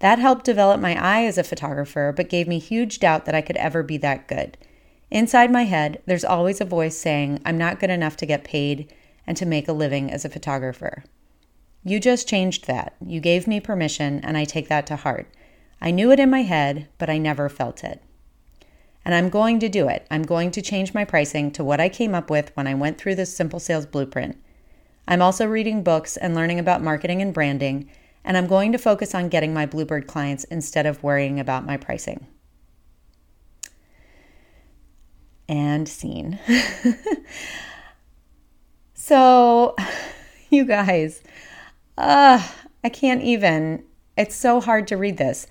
That 0.00 0.18
helped 0.18 0.44
develop 0.44 0.80
my 0.80 0.94
eye 1.02 1.24
as 1.24 1.38
a 1.38 1.44
photographer, 1.44 2.12
but 2.14 2.28
gave 2.28 2.46
me 2.46 2.58
huge 2.58 2.98
doubt 2.98 3.24
that 3.24 3.34
I 3.34 3.40
could 3.40 3.56
ever 3.56 3.82
be 3.82 3.96
that 3.98 4.28
good. 4.28 4.58
Inside 5.10 5.50
my 5.50 5.64
head, 5.64 6.02
there's 6.06 6.24
always 6.24 6.60
a 6.60 6.64
voice 6.64 6.96
saying, 6.96 7.40
I'm 7.44 7.56
not 7.56 7.80
good 7.80 7.90
enough 7.90 8.16
to 8.18 8.26
get 8.26 8.44
paid 8.44 8.92
and 9.26 9.36
to 9.36 9.46
make 9.46 9.68
a 9.68 9.72
living 9.72 10.10
as 10.10 10.24
a 10.24 10.30
photographer. 10.30 11.04
You 11.84 12.00
just 12.00 12.28
changed 12.28 12.66
that. 12.66 12.94
You 13.04 13.20
gave 13.20 13.46
me 13.46 13.60
permission, 13.60 14.20
and 14.22 14.36
I 14.36 14.44
take 14.44 14.68
that 14.68 14.86
to 14.86 14.96
heart. 14.96 15.28
I 15.80 15.90
knew 15.90 16.10
it 16.10 16.20
in 16.20 16.30
my 16.30 16.42
head, 16.42 16.88
but 16.98 17.10
I 17.10 17.18
never 17.18 17.48
felt 17.48 17.84
it. 17.84 18.02
And 19.04 19.14
I'm 19.14 19.28
going 19.28 19.60
to 19.60 19.68
do 19.68 19.88
it. 19.88 20.06
I'm 20.10 20.22
going 20.22 20.50
to 20.52 20.62
change 20.62 20.94
my 20.94 21.04
pricing 21.04 21.50
to 21.52 21.64
what 21.64 21.80
I 21.80 21.88
came 21.88 22.14
up 22.14 22.30
with 22.30 22.56
when 22.56 22.66
I 22.66 22.74
went 22.74 22.96
through 22.96 23.16
this 23.16 23.36
simple 23.36 23.60
sales 23.60 23.84
blueprint. 23.84 24.38
I'm 25.06 25.20
also 25.20 25.46
reading 25.46 25.82
books 25.82 26.16
and 26.16 26.34
learning 26.34 26.58
about 26.58 26.82
marketing 26.82 27.20
and 27.20 27.34
branding 27.34 27.90
and 28.24 28.38
I'm 28.38 28.46
going 28.46 28.72
to 28.72 28.78
focus 28.78 29.14
on 29.14 29.28
getting 29.28 29.52
my 29.52 29.66
Bluebird 29.66 30.06
clients 30.06 30.44
instead 30.44 30.86
of 30.86 31.02
worrying 31.02 31.38
about 31.38 31.66
my 31.66 31.76
pricing. 31.76 32.26
and 35.46 35.86
scene. 35.86 36.38
so, 39.04 39.76
you 40.50 40.64
guys, 40.64 41.22
uh, 41.98 42.42
I 42.82 42.88
can't 42.88 43.22
even. 43.22 43.84
It's 44.16 44.34
so 44.34 44.62
hard 44.62 44.88
to 44.88 44.96
read 44.96 45.18
this. 45.18 45.46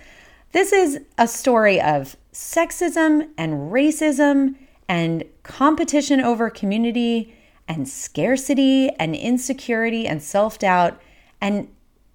This 0.53 0.73
is 0.73 1.01
a 1.19 1.27
story 1.27 1.79
of 1.79 2.15
sexism 2.31 3.29
and 3.37 3.71
racism 3.71 4.55
and 4.89 5.23
competition 5.43 6.19
over 6.19 6.49
community 6.49 7.35
and 7.67 7.87
scarcity 7.87 8.89
and 8.97 9.15
insecurity 9.15 10.07
and 10.07 10.23
self 10.23 10.57
doubt. 10.57 10.99
And 11.39 11.67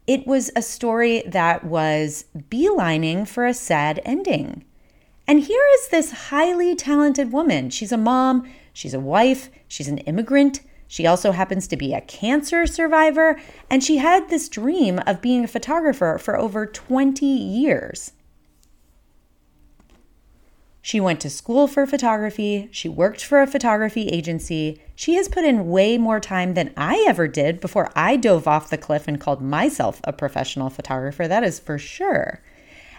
it 0.09 0.27
was 0.27 0.51
a 0.57 0.63
story 0.63 1.23
that 1.25 1.63
was 1.63 2.25
beelining 2.51 3.29
for 3.29 3.47
a 3.47 3.55
sad 3.55 4.01
ending. 4.05 4.65
And 5.29 5.39
here 5.39 5.65
is 5.75 5.89
this 5.89 6.11
highly 6.31 6.75
talented 6.75 7.31
woman. 7.31 7.71
She's 7.71 7.93
a 7.93 7.97
mom, 7.97 8.51
she's 8.73 8.95
a 8.95 8.99
wife, 8.99 9.51
she's 9.69 9.87
an 9.87 9.99
immigrant. 9.99 10.63
She 10.89 11.07
also 11.07 11.33
happens 11.33 11.69
to 11.69 11.77
be 11.77 11.93
a 11.93 12.01
cancer 12.01 12.67
survivor, 12.67 13.39
and 13.71 13.85
she 13.85 13.99
had 13.99 14.29
this 14.29 14.49
dream 14.49 14.99
of 15.07 15.21
being 15.21 15.45
a 15.45 15.49
photographer 15.49 16.19
for 16.19 16.37
over 16.37 16.67
20 16.67 17.25
years. 17.25 18.13
She 20.81 21.01
went 21.01 21.21
to 21.21 21.29
school 21.29 21.67
for 21.67 21.85
photography. 21.87 22.71
She 22.73 22.89
worked 22.89 23.23
for 23.23 23.43
a 23.43 23.47
photography 23.47 24.09
agency. 24.09 24.81
She 24.95 25.17
has 25.17 25.29
put 25.29 25.45
in 25.45 25.69
way 25.69 25.99
more 25.99 26.19
time 26.19 26.55
than 26.55 26.73
I 26.79 27.05
ever 27.07 27.29
did 27.29 27.61
before 27.61 27.91
I 27.95 28.17
dove 28.17 28.49
off 28.49 28.71
the 28.71 28.79
cliff 28.79 29.07
and 29.07 29.21
called 29.21 29.43
myself 29.43 30.01
a 30.05 30.15
professional 30.15 30.71
photographer. 30.71 31.29
That 31.29 31.45
is 31.45 31.59
for 31.61 31.77
sure. 31.77 32.43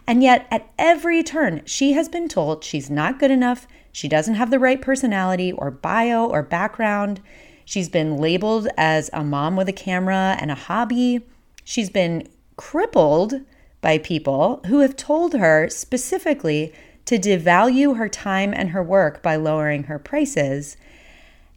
And 0.06 0.22
yet, 0.22 0.46
at 0.52 0.70
every 0.78 1.24
turn, 1.24 1.64
she 1.66 1.94
has 1.94 2.08
been 2.08 2.28
told 2.28 2.64
she's 2.64 2.92
not 2.92 3.20
good 3.20 3.32
enough. 3.32 3.68
She 3.92 4.08
doesn't 4.08 4.36
have 4.36 4.52
the 4.52 4.60
right 4.60 4.80
personality 4.80 5.52
or 5.52 5.72
bio 5.72 6.28
or 6.28 6.44
background. 6.44 7.22
She's 7.70 7.88
been 7.88 8.18
labeled 8.18 8.68
as 8.78 9.12
a 9.14 9.24
mom 9.24 9.56
with 9.56 9.70
a 9.70 9.74
camera 9.74 10.36
and 10.40 10.50
a 10.50 10.56
hobby. 10.56 11.22
She's 11.64 11.92
been 11.92 12.28
crippled 12.56 13.42
by 13.80 14.00
people 14.00 14.60
who 14.66 14.80
have 14.80 14.96
told 14.96 15.36
her 15.36 15.70
specifically 15.70 16.74
to 17.06 17.20
devalue 17.20 17.96
her 17.96 18.10
time 18.10 18.56
and 18.56 18.72
her 18.72 18.82
work 18.82 19.22
by 19.22 19.36
lowering 19.36 19.84
her 19.84 20.00
prices. 20.00 20.78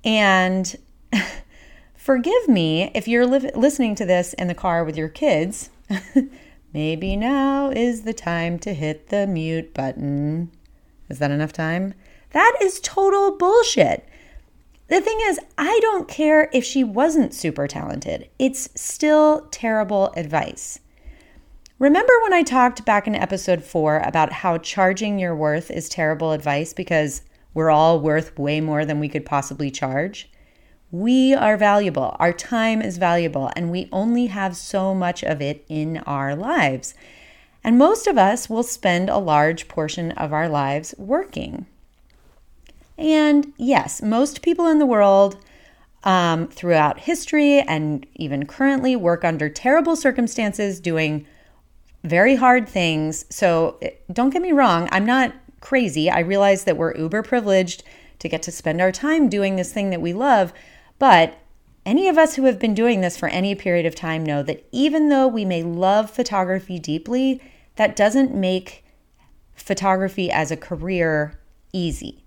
And 0.04 0.76
forgive 1.96 2.46
me 2.46 2.90
if 2.94 3.08
you're 3.08 3.26
li- 3.26 3.50
listening 3.54 3.94
to 3.94 4.04
this 4.04 4.34
in 4.34 4.48
the 4.48 4.54
car 4.54 4.84
with 4.84 4.98
your 4.98 5.08
kids. 5.08 5.70
Maybe 6.74 7.16
now 7.16 7.70
is 7.70 8.02
the 8.02 8.12
time 8.12 8.58
to 8.58 8.74
hit 8.74 9.08
the 9.08 9.26
mute 9.26 9.72
button. 9.72 10.50
Is 11.08 11.20
that 11.20 11.30
enough 11.30 11.54
time? 11.54 11.94
That 12.32 12.54
is 12.60 12.80
total 12.80 13.38
bullshit. 13.38 14.06
The 14.92 15.00
thing 15.00 15.20
is, 15.22 15.40
I 15.56 15.78
don't 15.80 16.06
care 16.06 16.50
if 16.52 16.64
she 16.64 16.84
wasn't 16.84 17.32
super 17.32 17.66
talented. 17.66 18.28
It's 18.38 18.68
still 18.74 19.48
terrible 19.50 20.12
advice. 20.18 20.80
Remember 21.78 22.12
when 22.20 22.34
I 22.34 22.42
talked 22.42 22.84
back 22.84 23.06
in 23.06 23.14
episode 23.14 23.64
four 23.64 24.00
about 24.00 24.30
how 24.30 24.58
charging 24.58 25.18
your 25.18 25.34
worth 25.34 25.70
is 25.70 25.88
terrible 25.88 26.32
advice 26.32 26.74
because 26.74 27.22
we're 27.54 27.70
all 27.70 28.00
worth 28.00 28.38
way 28.38 28.60
more 28.60 28.84
than 28.84 29.00
we 29.00 29.08
could 29.08 29.24
possibly 29.24 29.70
charge? 29.70 30.30
We 30.90 31.32
are 31.32 31.56
valuable. 31.56 32.14
Our 32.18 32.34
time 32.34 32.82
is 32.82 32.98
valuable, 32.98 33.50
and 33.56 33.70
we 33.70 33.88
only 33.92 34.26
have 34.26 34.54
so 34.58 34.94
much 34.94 35.24
of 35.24 35.40
it 35.40 35.64
in 35.70 36.02
our 36.04 36.36
lives. 36.36 36.92
And 37.64 37.78
most 37.78 38.06
of 38.06 38.18
us 38.18 38.50
will 38.50 38.62
spend 38.62 39.08
a 39.08 39.16
large 39.16 39.68
portion 39.68 40.12
of 40.12 40.34
our 40.34 40.50
lives 40.50 40.94
working. 40.98 41.64
And 42.98 43.52
yes, 43.56 44.02
most 44.02 44.42
people 44.42 44.66
in 44.68 44.78
the 44.78 44.86
world 44.86 45.38
um, 46.04 46.48
throughout 46.48 47.00
history 47.00 47.60
and 47.60 48.06
even 48.14 48.46
currently 48.46 48.96
work 48.96 49.24
under 49.24 49.48
terrible 49.48 49.96
circumstances 49.96 50.80
doing 50.80 51.26
very 52.04 52.34
hard 52.34 52.68
things. 52.68 53.24
So 53.30 53.78
don't 54.12 54.30
get 54.30 54.42
me 54.42 54.52
wrong, 54.52 54.88
I'm 54.90 55.06
not 55.06 55.32
crazy. 55.60 56.10
I 56.10 56.20
realize 56.20 56.64
that 56.64 56.76
we're 56.76 56.96
uber 56.96 57.22
privileged 57.22 57.84
to 58.18 58.28
get 58.28 58.42
to 58.42 58.52
spend 58.52 58.80
our 58.80 58.92
time 58.92 59.28
doing 59.28 59.56
this 59.56 59.72
thing 59.72 59.90
that 59.90 60.00
we 60.00 60.12
love. 60.12 60.52
But 60.98 61.38
any 61.84 62.08
of 62.08 62.18
us 62.18 62.34
who 62.34 62.44
have 62.44 62.58
been 62.58 62.74
doing 62.74 63.00
this 63.00 63.16
for 63.16 63.28
any 63.28 63.54
period 63.54 63.86
of 63.86 63.94
time 63.94 64.24
know 64.24 64.42
that 64.42 64.66
even 64.70 65.08
though 65.08 65.26
we 65.26 65.44
may 65.44 65.62
love 65.62 66.10
photography 66.10 66.78
deeply, 66.78 67.40
that 67.76 67.96
doesn't 67.96 68.34
make 68.34 68.84
photography 69.54 70.30
as 70.30 70.50
a 70.50 70.56
career 70.56 71.38
easy. 71.72 72.21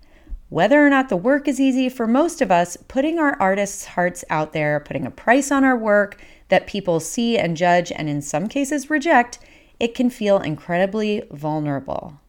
Whether 0.48 0.84
or 0.84 0.88
not 0.88 1.08
the 1.08 1.16
work 1.16 1.48
is 1.48 1.60
easy, 1.60 1.88
for 1.88 2.06
most 2.06 2.40
of 2.40 2.52
us, 2.52 2.76
putting 2.88 3.18
our 3.18 3.36
artists' 3.40 3.84
hearts 3.84 4.24
out 4.30 4.52
there, 4.52 4.78
putting 4.78 5.04
a 5.04 5.10
price 5.10 5.50
on 5.50 5.64
our 5.64 5.76
work 5.76 6.22
that 6.48 6.68
people 6.68 7.00
see 7.00 7.36
and 7.36 7.56
judge 7.56 7.90
and 7.90 8.08
in 8.08 8.22
some 8.22 8.48
cases 8.48 8.88
reject 8.88 9.38
it 9.78 9.94
can 9.94 10.08
feel 10.08 10.38
incredibly 10.38 11.22
vulnerable. 11.30 12.20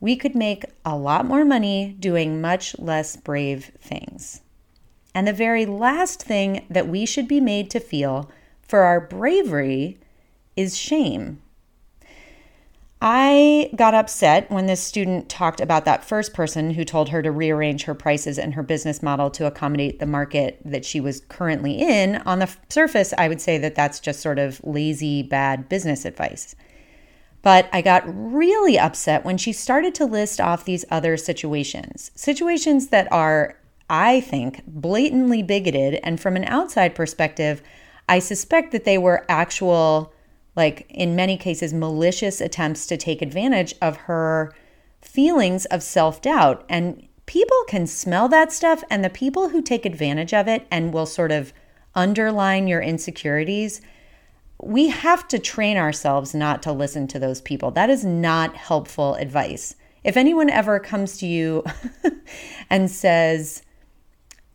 We 0.00 0.16
could 0.16 0.34
make 0.34 0.64
a 0.84 0.96
lot 0.96 1.26
more 1.26 1.44
money 1.44 1.96
doing 1.98 2.40
much 2.40 2.78
less 2.78 3.16
brave 3.16 3.72
things. 3.78 4.42
And 5.14 5.26
the 5.26 5.32
very 5.32 5.66
last 5.66 6.22
thing 6.22 6.66
that 6.70 6.88
we 6.88 7.06
should 7.06 7.26
be 7.26 7.40
made 7.40 7.70
to 7.70 7.80
feel 7.80 8.30
for 8.62 8.80
our 8.80 9.00
bravery 9.00 9.98
is 10.56 10.76
shame. 10.76 11.40
I 13.02 13.70
got 13.76 13.94
upset 13.94 14.50
when 14.50 14.66
this 14.66 14.82
student 14.82 15.30
talked 15.30 15.60
about 15.60 15.86
that 15.86 16.04
first 16.04 16.34
person 16.34 16.72
who 16.72 16.84
told 16.84 17.08
her 17.08 17.22
to 17.22 17.30
rearrange 17.30 17.84
her 17.84 17.94
prices 17.94 18.38
and 18.38 18.52
her 18.52 18.62
business 18.62 19.02
model 19.02 19.30
to 19.30 19.46
accommodate 19.46 20.00
the 20.00 20.06
market 20.06 20.60
that 20.66 20.84
she 20.84 21.00
was 21.00 21.22
currently 21.28 21.80
in. 21.80 22.16
On 22.26 22.40
the 22.40 22.54
surface, 22.68 23.14
I 23.16 23.28
would 23.28 23.40
say 23.40 23.56
that 23.56 23.74
that's 23.74 24.00
just 24.00 24.20
sort 24.20 24.38
of 24.38 24.60
lazy, 24.64 25.22
bad 25.22 25.66
business 25.68 26.04
advice. 26.04 26.54
But 27.40 27.70
I 27.72 27.80
got 27.80 28.02
really 28.06 28.78
upset 28.78 29.24
when 29.24 29.38
she 29.38 29.52
started 29.54 29.94
to 29.94 30.04
list 30.04 30.38
off 30.38 30.66
these 30.66 30.84
other 30.90 31.16
situations, 31.16 32.10
situations 32.14 32.88
that 32.88 33.10
are, 33.10 33.56
I 33.88 34.20
think, 34.20 34.62
blatantly 34.66 35.42
bigoted. 35.42 36.00
And 36.02 36.20
from 36.20 36.36
an 36.36 36.44
outside 36.44 36.94
perspective, 36.94 37.62
I 38.10 38.18
suspect 38.18 38.72
that 38.72 38.84
they 38.84 38.98
were 38.98 39.24
actual, 39.26 40.12
like 40.60 40.86
in 40.90 41.16
many 41.16 41.36
cases, 41.36 41.72
malicious 41.72 42.40
attempts 42.40 42.86
to 42.86 42.96
take 42.96 43.22
advantage 43.22 43.74
of 43.80 43.96
her 43.96 44.52
feelings 45.00 45.64
of 45.66 45.82
self 45.82 46.20
doubt. 46.20 46.64
And 46.68 47.08
people 47.26 47.64
can 47.66 47.86
smell 47.86 48.28
that 48.28 48.52
stuff. 48.52 48.84
And 48.90 49.02
the 49.02 49.10
people 49.10 49.48
who 49.48 49.62
take 49.62 49.86
advantage 49.86 50.34
of 50.34 50.46
it 50.46 50.66
and 50.70 50.92
will 50.92 51.06
sort 51.06 51.32
of 51.32 51.52
underline 51.94 52.68
your 52.68 52.80
insecurities 52.80 53.80
we 54.62 54.88
have 54.88 55.26
to 55.28 55.38
train 55.38 55.76
ourselves 55.76 56.34
not 56.34 56.62
to 56.62 56.72
listen 56.72 57.06
to 57.08 57.18
those 57.18 57.40
people. 57.40 57.70
That 57.70 57.90
is 57.90 58.04
not 58.04 58.56
helpful 58.56 59.14
advice. 59.14 59.74
If 60.04 60.16
anyone 60.16 60.50
ever 60.50 60.78
comes 60.78 61.18
to 61.18 61.26
you 61.26 61.64
and 62.70 62.90
says, 62.90 63.62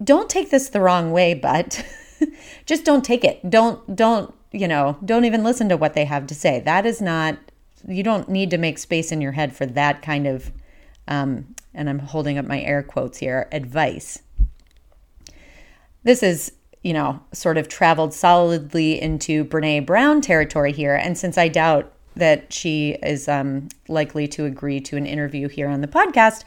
"Don't 0.04 0.30
take 0.30 0.50
this 0.50 0.70
the 0.70 0.82
wrong 0.82 1.12
way, 1.12 1.34
but 1.34 1.84
just 2.66 2.86
don't 2.86 3.04
take 3.04 3.24
it. 3.24 3.50
Don't 3.50 3.96
don't, 3.96 4.34
you 4.56 4.68
know, 4.68 4.98
don't 5.04 5.26
even 5.26 5.44
listen 5.44 5.70
to 5.70 5.78
what 5.78 5.94
they 5.94 6.06
have 6.06 6.28
to 6.28 6.36
say." 6.36 6.60
That 6.60 6.86
is 6.86 7.02
not 7.02 7.38
you 7.88 8.04
don't 8.04 8.30
need 8.30 8.50
to 8.50 8.58
make 8.58 8.80
space 8.80 9.12
in 9.12 9.22
your 9.22 9.34
head 9.34 9.56
for 9.56 9.66
that 9.66 10.02
kind 10.02 10.26
of 10.26 10.52
um, 11.08 11.56
and 11.74 11.90
I'm 11.90 12.00
holding 12.00 12.38
up 12.38 12.46
my 12.46 12.62
air 12.62 12.82
quotes 12.82 13.20
here, 13.20 13.48
advice. 13.52 14.20
This 16.04 16.24
is 16.24 16.52
you 16.86 16.94
know, 16.94 17.20
sort 17.32 17.58
of 17.58 17.68
traveled 17.68 18.14
solidly 18.14 19.02
into 19.02 19.44
Brene 19.44 19.88
Brown 19.88 20.22
territory 20.22 20.72
here. 20.72 20.94
And 20.94 21.18
since 21.18 21.36
I 21.36 21.48
doubt 21.48 21.92
that 22.16 22.54
she 22.54 22.92
is 23.02 23.28
um, 23.28 23.70
likely 23.88 24.28
to 24.28 24.46
agree 24.46 24.80
to 24.82 24.96
an 24.96 25.08
interview 25.08 25.48
here 25.48 25.68
on 25.68 25.82
the 25.82 25.88
podcast, 25.88 26.44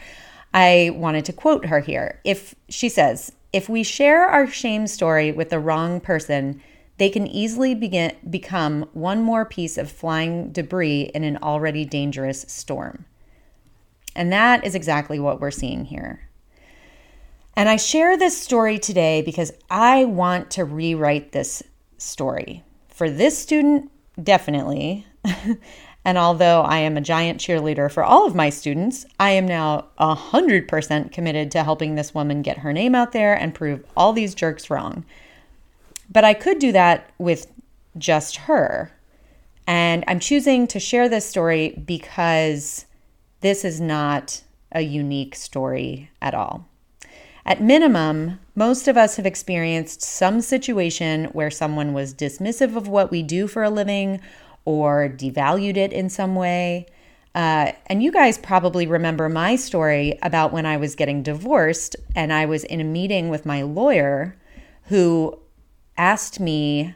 I 0.55 0.93
wanted 0.95 1.25
to 1.25 1.33
quote 1.33 1.67
her 1.67 1.81
here. 1.81 2.21
If 2.23 2.55
she 2.69 2.89
says, 2.89 3.33
if 3.53 3.69
we 3.69 3.83
share 3.83 4.27
our 4.27 4.47
shame 4.47 4.87
story 4.87 5.33
with 5.33 5.51
the 5.51 5.59
wrong 5.59 6.01
person, 6.01 6.63
they 6.99 7.09
can 7.09 7.27
easily 7.27 7.75
begin 7.75 8.15
become 8.29 8.89
one 8.93 9.23
more 9.23 9.45
piece 9.45 9.79
of 9.79 9.91
flying 9.91 10.51
debris 10.51 11.11
in 11.15 11.25
an 11.25 11.39
already 11.39 11.85
dangerous 11.85 12.43
storm. 12.49 13.07
And 14.15 14.33
that 14.33 14.65
is 14.65 14.75
exactly 14.75 15.21
what 15.21 15.41
we're 15.41 15.53
seeing 15.53 15.85
here. 15.85 16.29
And 17.55 17.69
I 17.69 17.77
share 17.77 18.17
this 18.17 18.41
story 18.41 18.79
today 18.79 19.23
because 19.23 19.53
I 19.71 20.05
want 20.05 20.51
to 20.53 20.65
rewrite 20.65 21.33
this 21.33 21.63
story. 21.99 22.65
For 22.89 23.09
this 23.11 23.39
student, 23.39 23.91
definitely. 24.23 25.07
and 26.05 26.19
although 26.19 26.63
I 26.63 26.79
am 26.79 26.97
a 26.97 27.01
giant 27.01 27.41
cheerleader 27.41 27.91
for 27.91 28.03
all 28.03 28.27
of 28.27 28.35
my 28.35 28.51
students, 28.51 29.07
I 29.21 29.31
am 29.31 29.47
now 29.47 29.87
100% 30.01 31.13
committed 31.13 31.51
to 31.53 31.63
helping 31.63 31.95
this 31.95 32.15
woman 32.15 32.43
get 32.43 32.59
her 32.59 32.73
name 32.73 32.95
out 32.95 33.13
there 33.13 33.35
and 33.35 33.55
prove 33.55 33.85
all 33.97 34.13
these 34.13 34.35
jerks 34.35 34.69
wrong. 34.71 35.05
But 36.11 36.25
I 36.25 36.35
could 36.35 36.59
do 36.59 36.73
that 36.73 37.11
with 37.19 37.47
just 37.97 38.37
her. 38.37 38.93
And 39.67 40.05
I'm 40.09 40.21
choosing 40.21 40.67
to 40.69 40.81
share 40.81 41.09
this 41.09 41.29
story 41.29 41.83
because 41.85 42.87
this 43.41 43.65
is 43.65 43.81
not 43.81 44.43
a 44.73 44.81
unique 44.81 45.35
story 45.35 46.11
at 46.23 46.35
all. 46.35 46.67
At 47.45 47.63
minimum, 47.63 48.41
most 48.55 48.89
of 48.89 48.97
us 48.97 49.17
have 49.17 49.25
experienced 49.25 50.03
some 50.03 50.41
situation 50.41 51.27
where 51.27 51.51
someone 51.51 51.95
was 51.95 52.13
dismissive 52.13 52.77
of 52.77 52.89
what 52.89 53.11
we 53.11 53.23
do 53.23 53.47
for 53.47 53.63
a 53.63 53.71
living 53.71 54.21
or 54.65 55.09
devalued 55.09 55.77
it 55.77 55.93
in 55.93 56.11
some 56.11 56.35
way. 56.35 56.87
Uh, 57.35 57.73
and 57.87 58.03
you 58.03 58.13
guys 58.13 58.37
probably 58.37 58.87
remember 58.87 59.29
my 59.29 59.57
story 59.57 60.19
about 60.23 60.53
when 60.53 60.67
I 60.67 60.77
was 60.77 60.95
getting 60.95 61.23
divorced 61.23 61.97
and 62.15 62.33
I 62.33 62.47
was 62.47 62.65
in 62.65 62.81
a 62.81 62.85
meeting 62.85 63.29
with 63.29 63.47
my 63.47 63.63
lawyer 63.63 64.37
who 64.85 65.39
asked 65.99 66.41
me 66.41 66.95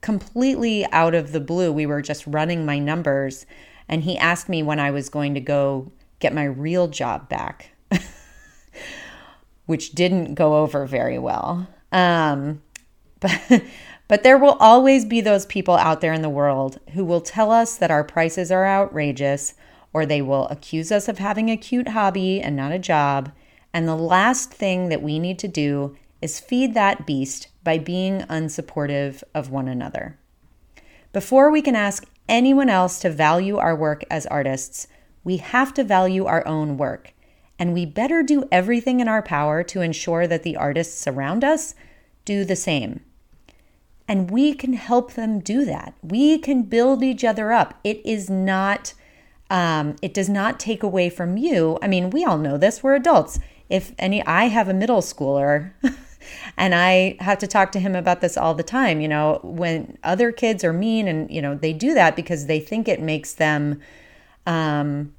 completely 0.00 0.84
out 0.86 1.14
of 1.14 1.32
the 1.32 1.40
blue. 1.40 1.72
We 1.72 1.86
were 1.86 2.02
just 2.02 2.26
running 2.26 2.66
my 2.66 2.78
numbers, 2.78 3.46
and 3.88 4.02
he 4.02 4.18
asked 4.18 4.48
me 4.48 4.62
when 4.62 4.80
I 4.80 4.90
was 4.90 5.08
going 5.08 5.34
to 5.34 5.40
go 5.40 5.92
get 6.18 6.34
my 6.34 6.44
real 6.44 6.88
job 6.88 7.28
back, 7.28 7.70
which 9.66 9.92
didn't 9.92 10.34
go 10.34 10.56
over 10.56 10.86
very 10.86 11.18
well. 11.18 11.68
Um, 11.92 12.62
but 13.20 13.62
but 14.06 14.22
there 14.22 14.38
will 14.38 14.56
always 14.60 15.04
be 15.04 15.20
those 15.20 15.46
people 15.46 15.76
out 15.76 16.00
there 16.00 16.12
in 16.12 16.22
the 16.22 16.28
world 16.28 16.78
who 16.92 17.04
will 17.04 17.20
tell 17.20 17.50
us 17.50 17.76
that 17.76 17.90
our 17.90 18.04
prices 18.04 18.52
are 18.52 18.66
outrageous, 18.66 19.54
or 19.92 20.04
they 20.04 20.20
will 20.20 20.46
accuse 20.48 20.92
us 20.92 21.08
of 21.08 21.18
having 21.18 21.50
a 21.50 21.56
cute 21.56 21.88
hobby 21.88 22.40
and 22.40 22.54
not 22.54 22.72
a 22.72 22.78
job. 22.78 23.32
And 23.72 23.88
the 23.88 23.96
last 23.96 24.52
thing 24.52 24.88
that 24.90 25.02
we 25.02 25.18
need 25.18 25.38
to 25.40 25.48
do 25.48 25.96
is 26.24 26.40
feed 26.40 26.72
that 26.72 27.06
beast 27.06 27.48
by 27.62 27.76
being 27.76 28.20
unsupportive 28.22 29.22
of 29.34 29.50
one 29.50 29.68
another. 29.68 30.18
Before 31.12 31.50
we 31.50 31.60
can 31.60 31.76
ask 31.76 32.06
anyone 32.30 32.70
else 32.70 32.98
to 33.00 33.10
value 33.10 33.58
our 33.58 33.76
work 33.76 34.04
as 34.10 34.24
artists, 34.26 34.88
we 35.22 35.36
have 35.36 35.74
to 35.74 35.84
value 35.84 36.24
our 36.24 36.46
own 36.48 36.78
work. 36.78 37.12
And 37.58 37.74
we 37.74 37.84
better 37.84 38.22
do 38.22 38.48
everything 38.50 39.00
in 39.00 39.06
our 39.06 39.20
power 39.20 39.62
to 39.64 39.82
ensure 39.82 40.26
that 40.26 40.44
the 40.44 40.56
artists 40.56 41.06
around 41.06 41.44
us 41.44 41.74
do 42.24 42.42
the 42.42 42.56
same. 42.56 43.00
And 44.08 44.30
we 44.30 44.54
can 44.54 44.72
help 44.72 45.12
them 45.12 45.40
do 45.40 45.66
that. 45.66 45.92
We 46.02 46.38
can 46.38 46.62
build 46.62 47.02
each 47.02 47.22
other 47.22 47.52
up. 47.52 47.78
It 47.84 48.00
is 48.02 48.30
not, 48.30 48.94
um, 49.50 49.96
it 50.00 50.14
does 50.14 50.30
not 50.30 50.58
take 50.58 50.82
away 50.82 51.10
from 51.10 51.36
you. 51.36 51.78
I 51.82 51.86
mean, 51.86 52.08
we 52.08 52.24
all 52.24 52.38
know 52.38 52.56
this, 52.56 52.82
we're 52.82 52.94
adults. 52.94 53.38
If 53.68 53.92
any, 53.98 54.24
I 54.26 54.46
have 54.46 54.68
a 54.68 54.74
middle 54.74 55.02
schooler. 55.02 55.72
and 56.56 56.74
I 56.74 57.16
have 57.20 57.38
to 57.38 57.46
talk 57.46 57.72
to 57.72 57.80
him 57.80 57.94
about 57.94 58.20
this 58.20 58.36
all 58.36 58.54
the 58.54 58.62
time. 58.62 59.00
You 59.00 59.08
know, 59.08 59.40
when 59.42 59.98
other 60.04 60.32
kids 60.32 60.64
are 60.64 60.72
mean 60.72 61.08
and, 61.08 61.30
you 61.30 61.42
know, 61.42 61.54
they 61.54 61.72
do 61.72 61.94
that 61.94 62.16
because 62.16 62.46
they 62.46 62.60
think 62.60 62.88
it 62.88 63.00
makes 63.00 63.34
them 63.34 63.80
um, 64.46 65.14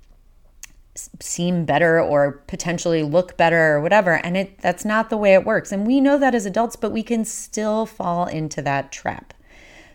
seem 1.19 1.65
better 1.65 1.99
or 1.99 2.43
potentially 2.47 3.03
look 3.03 3.37
better 3.37 3.75
or 3.75 3.81
whatever. 3.81 4.13
And 4.13 4.37
it 4.37 4.59
that's 4.59 4.85
not 4.85 5.09
the 5.09 5.17
way 5.17 5.33
it 5.33 5.45
works. 5.45 5.71
And 5.71 5.85
we 5.85 5.99
know 5.99 6.17
that 6.17 6.33
as 6.35 6.45
adults 6.45 6.75
but 6.75 6.91
we 6.91 7.03
can 7.03 7.25
still 7.25 7.85
fall 7.85 8.25
into 8.25 8.61
that 8.61 8.91
trap. 8.91 9.33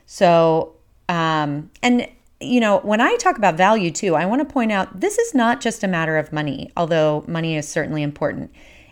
So 0.06 0.76
um 1.10 1.70
and 1.82 2.08
you 2.40 2.60
know 2.60 2.78
when 2.78 3.00
i 3.02 3.14
talk 3.16 3.36
about 3.36 3.56
value 3.56 3.90
too 3.90 4.14
i 4.14 4.24
want 4.24 4.40
to 4.40 4.50
point 4.50 4.72
out 4.72 5.00
this 5.00 5.18
is 5.18 5.34
not 5.34 5.60
just 5.60 5.84
a 5.84 5.88
matter 5.88 6.16
of 6.16 6.32
money 6.32 6.70
although 6.76 7.22
money 7.26 7.56
is 7.56 7.68
certainly 7.68 8.02
important 8.02 8.50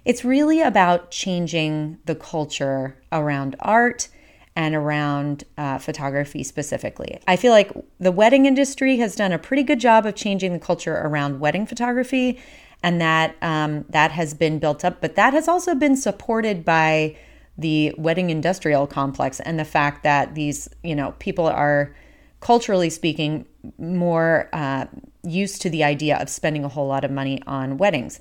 it's 0.09 0.25
really 0.25 0.63
about 0.63 1.11
changing 1.11 1.99
the 2.07 2.15
culture 2.15 2.97
around 3.13 3.55
art 3.61 4.09
and 4.57 4.75
around 4.75 5.45
uh, 5.59 5.77
photography 5.77 6.43
specifically. 6.43 7.21
I 7.29 7.37
feel 7.37 7.53
like 7.53 7.71
the 8.01 8.11
wedding 8.11 8.47
industry 8.47 8.97
has 8.97 9.15
done 9.15 9.33
a 9.33 9.39
pretty 9.39 9.63
good 9.63 9.79
job 9.79 10.07
of 10.07 10.15
changing 10.15 10.55
the 10.55 10.59
culture 10.59 10.95
around 10.95 11.41
wedding 11.41 11.67
photography, 11.67 12.41
and 12.83 13.03
that 13.03 13.37
um, 13.43 13.85
that 13.91 14.11
has 14.13 14.33
been 14.33 14.59
built 14.59 14.83
up. 14.83 15.03
But 15.03 15.15
that 15.17 15.35
has 15.35 15.47
also 15.47 15.75
been 15.75 15.95
supported 15.95 16.65
by 16.65 17.15
the 17.59 17.95
wedding 17.99 18.31
industrial 18.31 18.87
complex 18.87 19.41
and 19.41 19.59
the 19.59 19.65
fact 19.65 20.05
that 20.05 20.35
these, 20.35 20.71
you 20.83 20.97
know, 20.97 21.15
people 21.19 21.47
are 21.47 21.95
culturally 22.41 22.89
speaking 22.89 23.45
more 23.79 24.49
uh, 24.55 24.87
used 25.23 25.61
to 25.63 25.69
the 25.69 25.85
idea 25.85 26.17
of 26.17 26.31
spending 26.31 26.65
a 26.65 26.69
whole 26.69 26.87
lot 26.87 27.05
of 27.05 27.11
money 27.11 27.43
on 27.47 27.77
weddings. 27.77 28.21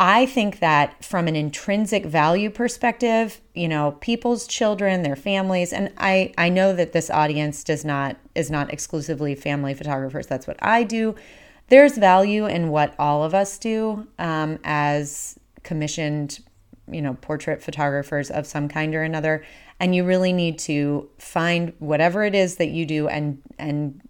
I 0.00 0.26
think 0.26 0.58
that 0.58 1.04
from 1.04 1.28
an 1.28 1.36
intrinsic 1.36 2.04
value 2.04 2.50
perspective, 2.50 3.40
you 3.54 3.68
know, 3.68 3.96
people's 4.00 4.46
children, 4.48 5.02
their 5.02 5.14
families, 5.14 5.72
and 5.72 5.92
I 5.98 6.32
I 6.36 6.48
know 6.48 6.74
that 6.74 6.92
this 6.92 7.10
audience 7.10 7.62
does 7.62 7.84
not 7.84 8.16
is 8.34 8.50
not 8.50 8.72
exclusively 8.72 9.36
family 9.36 9.72
photographers. 9.72 10.26
That's 10.26 10.48
what 10.48 10.56
I 10.60 10.82
do. 10.82 11.14
There's 11.68 11.96
value 11.96 12.46
in 12.46 12.70
what 12.70 12.94
all 12.98 13.22
of 13.22 13.34
us 13.34 13.56
do 13.56 14.06
um, 14.18 14.58
as 14.64 15.38
commissioned, 15.62 16.40
you 16.90 17.00
know, 17.00 17.14
portrait 17.14 17.62
photographers 17.62 18.30
of 18.30 18.46
some 18.46 18.68
kind 18.68 18.94
or 18.96 19.02
another, 19.02 19.44
and 19.78 19.94
you 19.94 20.04
really 20.04 20.32
need 20.32 20.58
to 20.60 21.08
find 21.18 21.72
whatever 21.78 22.24
it 22.24 22.34
is 22.34 22.56
that 22.56 22.68
you 22.68 22.84
do 22.84 23.06
and 23.06 23.40
and 23.60 24.00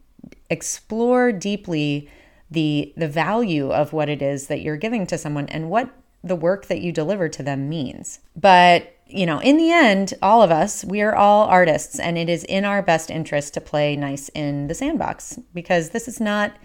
explore 0.48 1.30
deeply 1.30 2.08
the 2.54 2.92
the 2.96 3.08
value 3.08 3.70
of 3.70 3.92
what 3.92 4.08
it 4.08 4.22
is 4.22 4.46
that 4.46 4.62
you're 4.62 4.76
giving 4.76 5.06
to 5.08 5.18
someone 5.18 5.46
and 5.48 5.68
what 5.70 5.90
the 6.22 6.36
work 6.36 6.66
that 6.66 6.80
you 6.80 6.90
deliver 6.90 7.28
to 7.28 7.42
them 7.42 7.68
means. 7.68 8.20
But 8.34 8.90
you 9.06 9.26
know, 9.26 9.38
in 9.40 9.58
the 9.58 9.70
end, 9.70 10.14
all 10.22 10.42
of 10.42 10.50
us, 10.50 10.84
we 10.84 11.02
are 11.02 11.14
all 11.14 11.44
artists, 11.44 11.98
and 11.98 12.16
it 12.16 12.28
is 12.28 12.42
in 12.44 12.64
our 12.64 12.82
best 12.82 13.10
interest 13.10 13.52
to 13.54 13.60
play 13.60 13.96
nice 13.96 14.30
in 14.30 14.66
the 14.66 14.74
sandbox 14.74 15.38
because 15.52 15.90
this 15.90 16.08
is 16.08 16.20
not 16.20 16.56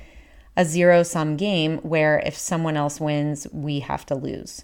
a 0.55 0.63
zero 0.63 1.03
sum 1.03 1.35
game 1.35 1.77
where 1.79 2.19
if 2.25 2.37
someone 2.37 2.77
else 2.77 2.99
wins, 2.99 3.45
we 3.51 3.81
have 3.81 4.05
to 4.05 4.15
lose. 4.15 4.63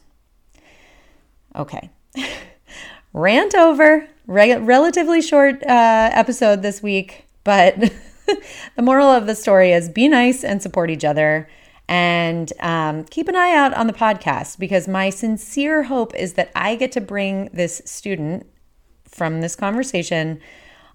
Okay. 1.55 1.89
Rant 3.13 3.55
over. 3.55 4.07
Re- 4.27 4.57
relatively 4.57 5.21
short 5.21 5.63
uh, 5.63 6.09
episode 6.11 6.61
this 6.61 6.81
week, 6.81 7.25
but 7.43 7.93
the 8.75 8.81
moral 8.81 9.07
of 9.07 9.27
the 9.27 9.35
story 9.35 9.71
is 9.71 9.89
be 9.89 10.07
nice 10.07 10.43
and 10.43 10.61
support 10.61 10.89
each 10.89 11.05
other. 11.05 11.47
And 11.87 12.51
um, 12.61 13.03
keep 13.05 13.27
an 13.27 13.35
eye 13.35 13.55
out 13.55 13.73
on 13.75 13.87
the 13.87 13.93
podcast 13.93 14.57
because 14.57 14.87
my 14.87 15.09
sincere 15.09 15.83
hope 15.83 16.15
is 16.15 16.33
that 16.33 16.51
I 16.55 16.75
get 16.75 16.91
to 16.93 17.01
bring 17.01 17.49
this 17.53 17.81
student 17.85 18.47
from 19.07 19.41
this 19.41 19.55
conversation 19.55 20.39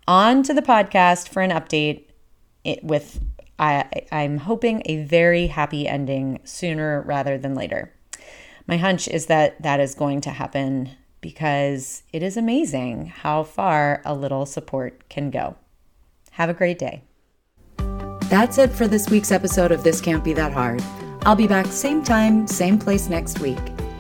onto 0.09 0.53
the 0.53 0.63
podcast 0.63 1.29
for 1.29 1.43
an 1.43 1.51
update 1.51 2.07
with, 2.83 3.21
I, 3.59 3.85
I'm 4.11 4.39
hoping, 4.39 4.83
a 4.87 5.05
very 5.05 5.47
happy 5.47 5.87
ending 5.87 6.41
sooner 6.45 7.03
rather 7.03 7.39
than 7.39 7.55
later. 7.55 7.93
My 8.67 8.77
hunch 8.77 9.07
is 9.07 9.27
that 9.27 9.63
that 9.63 9.81
is 9.81 9.95
going 9.95 10.21
to 10.23 10.31
happen 10.31 10.91
because 11.21 12.03
it 12.13 12.23
is 12.23 12.37
amazing 12.37 13.07
how 13.07 13.45
far 13.45 14.03
a 14.05 14.15
little 14.15 14.47
support 14.47 15.09
can 15.09 15.31
go. 15.31 15.57
Have 16.33 16.49
a 16.49 16.55
great 16.55 16.79
day. 16.79 17.03
That's 18.31 18.59
it 18.59 18.71
for 18.71 18.87
this 18.87 19.11
week's 19.11 19.33
episode 19.33 19.73
of 19.73 19.83
This 19.83 20.01
Can't 20.01 20.23
Be 20.23 20.33
That 20.35 20.53
Hard. 20.53 20.81
I'll 21.23 21.35
be 21.35 21.49
back 21.49 21.67
same 21.67 22.01
time, 22.01 22.47
same 22.47 22.79
place 22.79 23.09
next 23.09 23.41
week. 23.41 23.59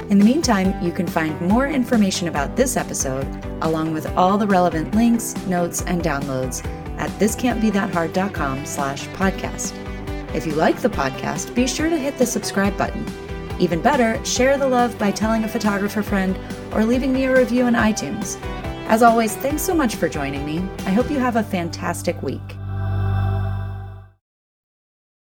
In 0.08 0.20
the 0.20 0.24
meantime, 0.24 0.80
you 0.80 0.92
can 0.92 1.08
find 1.08 1.40
more 1.40 1.66
information 1.66 2.28
about 2.28 2.54
this 2.54 2.76
episode, 2.76 3.26
along 3.62 3.92
with 3.92 4.06
all 4.16 4.38
the 4.38 4.46
relevant 4.46 4.94
links, 4.94 5.34
notes, 5.48 5.82
and 5.82 6.00
downloads 6.00 6.64
at 6.96 7.10
thiscan'tbethathard.com 7.18 8.66
slash 8.66 9.08
podcast. 9.08 9.74
If 10.32 10.46
you 10.46 10.52
like 10.52 10.78
the 10.78 10.90
podcast, 10.90 11.52
be 11.52 11.66
sure 11.66 11.90
to 11.90 11.98
hit 11.98 12.16
the 12.16 12.24
subscribe 12.24 12.78
button. 12.78 13.04
Even 13.58 13.82
better, 13.82 14.24
share 14.24 14.56
the 14.56 14.68
love 14.68 14.96
by 14.96 15.10
telling 15.10 15.42
a 15.42 15.48
photographer 15.48 16.04
friend 16.04 16.38
or 16.72 16.84
leaving 16.84 17.12
me 17.12 17.24
a 17.24 17.36
review 17.36 17.66
in 17.66 17.74
iTunes. 17.74 18.40
As 18.86 19.02
always, 19.02 19.34
thanks 19.34 19.62
so 19.62 19.74
much 19.74 19.96
for 19.96 20.08
joining 20.08 20.46
me. 20.46 20.58
I 20.86 20.92
hope 20.92 21.10
you 21.10 21.18
have 21.18 21.34
a 21.34 21.42
fantastic 21.42 22.22
week. 22.22 22.59